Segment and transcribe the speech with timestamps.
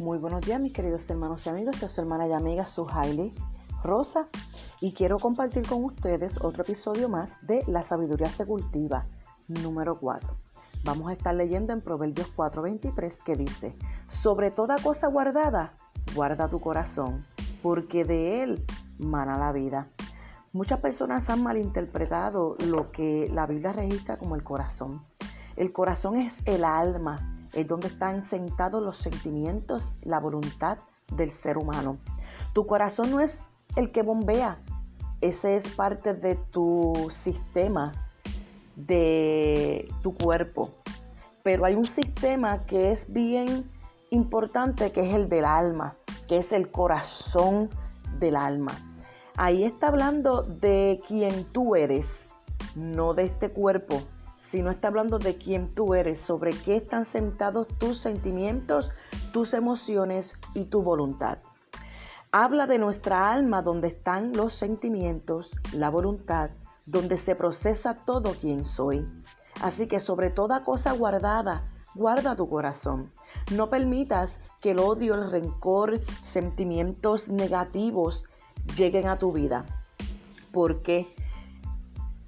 [0.00, 3.34] Muy buenos días mis queridos hermanos y amigos, es su hermana y amiga Suhaili
[3.84, 4.28] Rosa
[4.80, 9.04] y quiero compartir con ustedes otro episodio más de La sabiduría se cultiva,
[9.46, 10.34] número 4.
[10.84, 13.76] Vamos a estar leyendo en Proverbios 4:23 que dice,
[14.08, 15.74] sobre toda cosa guardada,
[16.14, 17.22] guarda tu corazón,
[17.62, 18.64] porque de él
[18.96, 19.84] mana la vida.
[20.54, 25.04] Muchas personas han malinterpretado lo que la Biblia registra como el corazón.
[25.56, 30.78] El corazón es el alma, es donde están sentados los sentimientos, la voluntad
[31.14, 31.98] del ser humano.
[32.52, 33.40] Tu corazón no es
[33.76, 34.58] el que bombea,
[35.20, 37.92] ese es parte de tu sistema,
[38.74, 40.70] de tu cuerpo.
[41.42, 43.70] Pero hay un sistema que es bien
[44.10, 45.94] importante, que es el del alma,
[46.28, 47.70] que es el corazón
[48.18, 48.72] del alma.
[49.36, 52.08] Ahí está hablando de quién tú eres,
[52.74, 54.02] no de este cuerpo,
[54.50, 58.90] sino está hablando de quién tú eres, sobre qué están sentados tus sentimientos,
[59.32, 61.38] tus emociones y tu voluntad.
[62.32, 66.50] Habla de nuestra alma donde están los sentimientos, la voluntad,
[66.84, 69.06] donde se procesa todo quien soy.
[69.62, 73.12] Así que sobre toda cosa guardada, guarda tu corazón.
[73.52, 78.24] No permitas que el odio, el rencor, sentimientos negativos
[78.76, 79.64] lleguen a tu vida.
[80.50, 81.14] Porque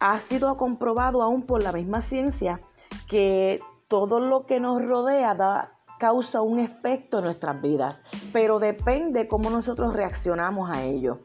[0.00, 2.60] ha sido comprobado aún por la misma ciencia
[3.08, 9.28] que todo lo que nos rodea da, causa un efecto en nuestras vidas, pero depende
[9.28, 11.20] cómo nosotros reaccionamos a ello.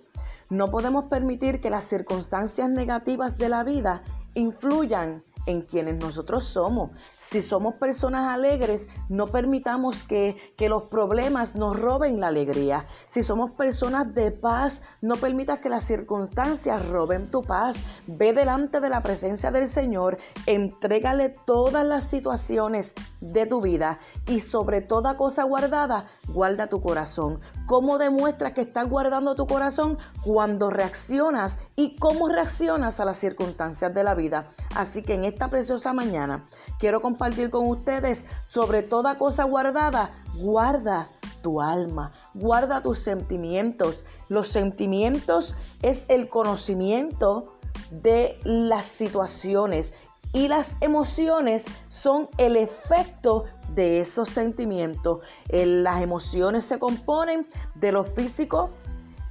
[0.50, 4.03] No podemos permitir que las circunstancias negativas de la vida
[4.34, 6.91] influyan en quienes nosotros somos.
[7.17, 12.85] Si somos personas alegres, no permitamos que, que, los problemas nos roben la alegría.
[13.07, 17.75] Si somos personas de paz, no permitas que las circunstancias roben tu paz.
[18.07, 22.93] Ve delante de la presencia del Señor, entrégale todas las situaciones
[23.31, 27.40] de tu vida y sobre toda cosa guardada, guarda tu corazón.
[27.66, 29.97] ¿Cómo demuestras que estás guardando tu corazón?
[30.24, 34.50] Cuando reaccionas y cómo reaccionas a las circunstancias de la vida.
[34.75, 36.46] Así que en esta preciosa mañana
[36.80, 41.09] quiero compartir con ustedes sobre toda cosa guardada, guarda
[41.41, 44.03] tu alma, guarda tus sentimientos.
[44.30, 47.56] Los sentimientos es el conocimiento
[47.91, 49.94] de las situaciones
[50.35, 55.22] y las emociones son el efecto de esos sentimientos.
[55.50, 58.69] Las emociones se componen de lo físico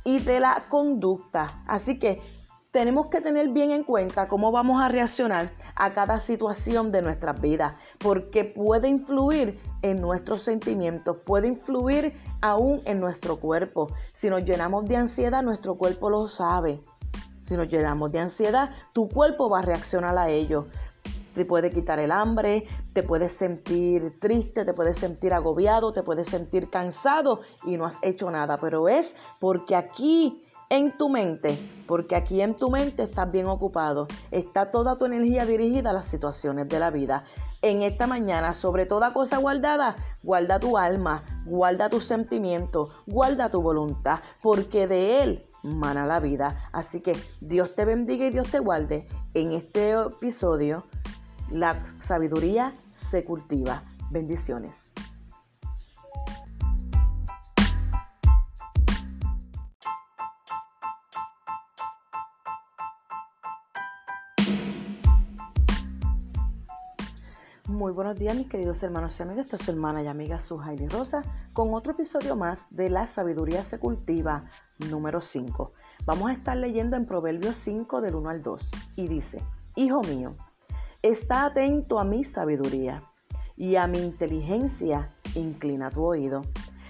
[0.03, 1.47] y de la conducta.
[1.66, 2.22] Así que
[2.70, 7.38] tenemos que tener bien en cuenta cómo vamos a reaccionar a cada situación de nuestras
[7.38, 13.88] vidas, porque puede influir en nuestros sentimientos, puede influir aún en nuestro cuerpo.
[14.15, 16.81] Si nos llenamos de ansiedad, nuestro cuerpo lo sabe.
[17.44, 20.66] Si nos llenamos de ansiedad, tu cuerpo va a reaccionar a ello
[21.34, 26.28] te puede quitar el hambre, te puedes sentir triste, te puedes sentir agobiado, te puedes
[26.28, 32.17] sentir cansado y no has hecho nada, pero es porque aquí en tu mente, porque
[32.17, 36.69] aquí en tu mente estás bien ocupado, está toda tu energía dirigida a las situaciones
[36.69, 37.25] de la vida.
[37.62, 43.62] En esta mañana, sobre toda cosa guardada, guarda tu alma, guarda tus sentimientos, guarda tu
[43.62, 46.69] voluntad, porque de él mana la vida.
[46.72, 50.84] Así que Dios te bendiga y Dios te guarde en este episodio
[51.50, 52.75] la sabiduría
[53.10, 53.82] se cultiva.
[54.10, 54.91] Bendiciones.
[67.66, 70.87] Muy buenos días mis queridos hermanos y amigas, esta es su hermana y amiga Sujaili
[70.87, 71.22] Rosa
[71.53, 74.44] con otro episodio más de La Sabiduría se cultiva
[74.91, 75.72] número 5.
[76.06, 79.41] Vamos a estar leyendo en Proverbios 5 del 1 al 2 y dice,
[79.75, 80.37] Hijo mío,
[81.04, 83.03] Está atento a mi sabiduría
[83.59, 86.41] y a mi inteligencia inclina tu oído,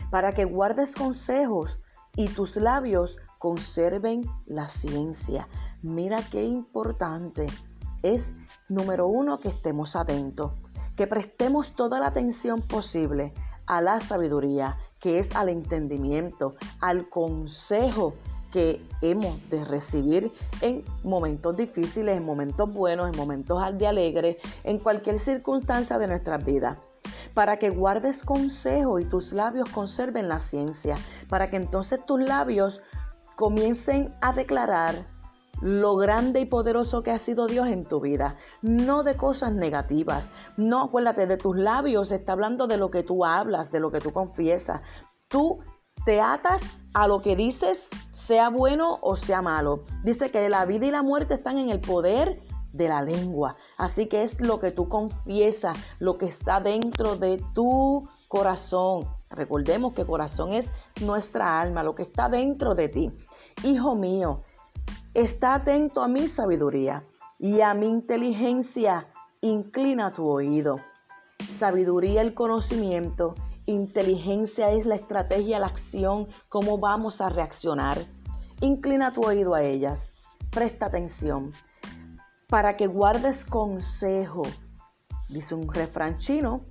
[0.08, 1.80] para que guardes consejos
[2.14, 5.48] y tus labios conserven la ciencia.
[5.82, 7.46] Mira qué importante
[8.04, 8.32] es,
[8.68, 10.52] número uno, que estemos atentos,
[10.94, 13.34] que prestemos toda la atención posible
[13.66, 18.14] a la sabiduría, que es al entendimiento, al consejo
[18.54, 20.30] que hemos de recibir
[20.60, 26.44] en momentos difíciles, en momentos buenos, en momentos de alegre, en cualquier circunstancia de nuestras
[26.44, 26.78] vidas
[27.34, 30.94] para que guardes consejo y tus labios conserven la ciencia,
[31.28, 32.80] para que entonces tus labios
[33.34, 34.94] comiencen a declarar
[35.60, 40.30] lo grande y poderoso que ha sido Dios en tu vida, no de cosas negativas.
[40.56, 43.98] No, acuérdate, de tus labios está hablando de lo que tú hablas, de lo que
[43.98, 44.80] tú confiesas.
[45.26, 45.58] Tú
[46.04, 46.62] te atas
[46.92, 47.88] a lo que dices
[48.26, 49.84] sea bueno o sea malo.
[50.02, 52.42] Dice que la vida y la muerte están en el poder
[52.72, 53.56] de la lengua.
[53.76, 59.06] Así que es lo que tú confiesas, lo que está dentro de tu corazón.
[59.30, 60.70] Recordemos que corazón es
[61.02, 63.12] nuestra alma, lo que está dentro de ti.
[63.62, 64.42] Hijo mío,
[65.12, 67.04] está atento a mi sabiduría
[67.38, 69.06] y a mi inteligencia.
[69.42, 70.80] Inclina tu oído.
[71.58, 73.34] Sabiduría, el conocimiento.
[73.66, 77.98] Inteligencia es la estrategia, la acción, cómo vamos a reaccionar.
[78.60, 80.10] Inclina tu oído a ellas.
[80.50, 81.50] Presta atención.
[82.48, 84.42] Para que guardes consejo.
[85.30, 86.66] Dice un refrán chino.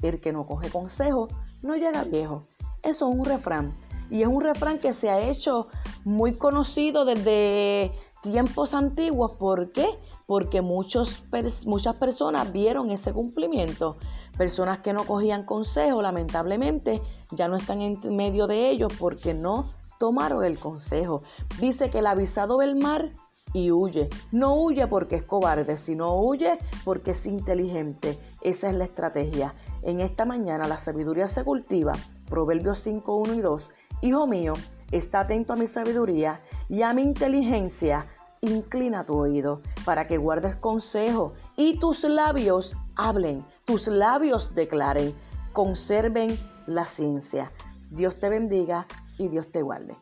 [0.00, 1.28] El que no coge consejo
[1.60, 2.48] no llega viejo.
[2.82, 3.74] Eso es un refrán.
[4.10, 5.68] Y es un refrán que se ha hecho
[6.04, 7.92] muy conocido desde
[8.22, 9.32] tiempos antiguos.
[9.38, 9.86] ¿Por qué?
[10.32, 11.22] Porque muchos,
[11.66, 13.98] muchas personas vieron ese cumplimiento.
[14.38, 17.02] Personas que no cogían consejo, lamentablemente,
[17.32, 21.22] ya no están en medio de ellos porque no tomaron el consejo.
[21.60, 23.12] Dice que el avisado del mar
[23.52, 24.08] y huye.
[24.30, 28.18] No huye porque es cobarde, sino huye porque es inteligente.
[28.40, 29.52] Esa es la estrategia.
[29.82, 31.92] En esta mañana la sabiduría se cultiva.
[32.30, 33.70] Proverbios 5, 1 y 2
[34.00, 34.54] Hijo mío,
[34.92, 36.40] está atento a mi sabiduría
[36.70, 38.06] y a mi inteligencia.
[38.44, 45.14] Inclina tu oído para que guardes consejo y tus labios hablen, tus labios declaren,
[45.52, 46.36] conserven
[46.66, 47.52] la ciencia.
[47.90, 49.96] Dios te bendiga y Dios te guarde.